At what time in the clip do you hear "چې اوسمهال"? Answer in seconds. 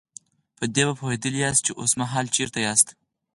1.65-2.25